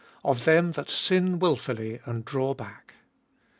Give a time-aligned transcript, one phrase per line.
[0.23, 2.95] Of them that sin wilfully and draw back.